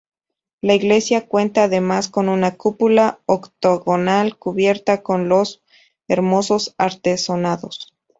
[0.61, 5.61] La iglesia cuenta además con una cúpula octogonal cubierta con unos
[6.07, 7.93] hermosos artesonados.